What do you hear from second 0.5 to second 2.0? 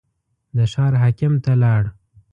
د ښار حاکم ته لاړ.